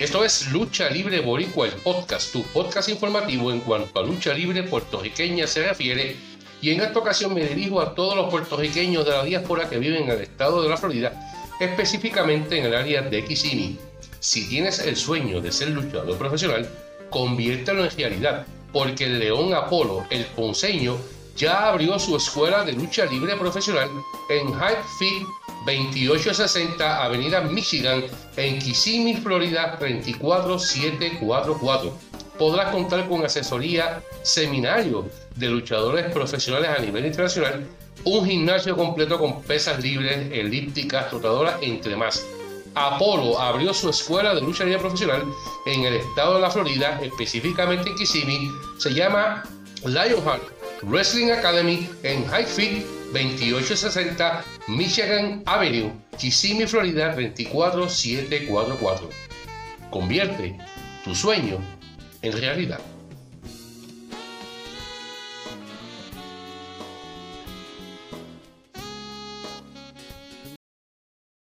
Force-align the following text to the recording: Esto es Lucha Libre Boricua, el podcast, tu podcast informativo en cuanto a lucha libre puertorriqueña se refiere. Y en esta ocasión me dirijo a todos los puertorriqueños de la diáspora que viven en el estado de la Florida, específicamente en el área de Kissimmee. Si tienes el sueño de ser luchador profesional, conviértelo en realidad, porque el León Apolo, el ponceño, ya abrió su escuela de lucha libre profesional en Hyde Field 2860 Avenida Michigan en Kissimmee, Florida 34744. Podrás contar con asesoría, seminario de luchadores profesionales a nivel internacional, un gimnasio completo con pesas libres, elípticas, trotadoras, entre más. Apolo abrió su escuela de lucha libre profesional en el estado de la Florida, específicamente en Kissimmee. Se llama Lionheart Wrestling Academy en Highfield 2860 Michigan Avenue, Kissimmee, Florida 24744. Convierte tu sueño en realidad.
Esto 0.00 0.24
es 0.24 0.50
Lucha 0.50 0.88
Libre 0.88 1.20
Boricua, 1.20 1.66
el 1.66 1.74
podcast, 1.74 2.32
tu 2.32 2.42
podcast 2.42 2.88
informativo 2.88 3.52
en 3.52 3.60
cuanto 3.60 4.00
a 4.00 4.02
lucha 4.02 4.32
libre 4.32 4.62
puertorriqueña 4.62 5.46
se 5.46 5.62
refiere. 5.68 6.16
Y 6.62 6.70
en 6.70 6.80
esta 6.80 6.98
ocasión 6.98 7.34
me 7.34 7.44
dirijo 7.44 7.82
a 7.82 7.94
todos 7.94 8.16
los 8.16 8.30
puertorriqueños 8.30 9.04
de 9.04 9.10
la 9.10 9.24
diáspora 9.24 9.68
que 9.68 9.78
viven 9.78 10.04
en 10.04 10.10
el 10.12 10.22
estado 10.22 10.62
de 10.62 10.70
la 10.70 10.78
Florida, 10.78 11.12
específicamente 11.60 12.56
en 12.56 12.64
el 12.64 12.74
área 12.74 13.02
de 13.02 13.22
Kissimmee. 13.22 13.78
Si 14.20 14.48
tienes 14.48 14.78
el 14.78 14.96
sueño 14.96 15.42
de 15.42 15.52
ser 15.52 15.68
luchador 15.68 16.16
profesional, 16.16 16.66
conviértelo 17.10 17.84
en 17.84 17.90
realidad, 17.90 18.46
porque 18.72 19.04
el 19.04 19.18
León 19.18 19.52
Apolo, 19.52 20.06
el 20.08 20.24
ponceño, 20.24 20.96
ya 21.36 21.68
abrió 21.68 21.98
su 21.98 22.16
escuela 22.16 22.64
de 22.64 22.72
lucha 22.72 23.04
libre 23.04 23.36
profesional 23.36 23.90
en 24.30 24.46
Hyde 24.46 24.82
Field 24.98 25.26
2860 25.78 27.04
Avenida 27.04 27.40
Michigan 27.42 28.04
en 28.36 28.58
Kissimmee, 28.58 29.16
Florida 29.16 29.76
34744. 29.78 31.98
Podrás 32.38 32.72
contar 32.72 33.08
con 33.08 33.24
asesoría, 33.24 34.02
seminario 34.22 35.08
de 35.36 35.48
luchadores 35.48 36.10
profesionales 36.12 36.70
a 36.70 36.80
nivel 36.80 37.06
internacional, 37.06 37.66
un 38.04 38.26
gimnasio 38.26 38.76
completo 38.76 39.18
con 39.18 39.42
pesas 39.42 39.82
libres, 39.82 40.32
elípticas, 40.32 41.10
trotadoras, 41.10 41.56
entre 41.60 41.96
más. 41.96 42.24
Apolo 42.74 43.38
abrió 43.38 43.74
su 43.74 43.90
escuela 43.90 44.34
de 44.34 44.40
lucha 44.40 44.64
libre 44.64 44.78
profesional 44.78 45.24
en 45.66 45.84
el 45.84 45.94
estado 45.94 46.36
de 46.36 46.40
la 46.40 46.50
Florida, 46.50 46.98
específicamente 47.02 47.90
en 47.90 47.96
Kissimmee. 47.96 48.50
Se 48.78 48.94
llama 48.94 49.42
Lionheart 49.84 50.42
Wrestling 50.82 51.30
Academy 51.30 51.88
en 52.04 52.24
Highfield 52.24 52.99
2860 53.12 54.44
Michigan 54.68 55.42
Avenue, 55.46 55.92
Kissimmee, 56.16 56.66
Florida 56.66 57.12
24744. 57.14 59.08
Convierte 59.90 60.58
tu 61.04 61.14
sueño 61.14 61.58
en 62.22 62.32
realidad. 62.32 62.80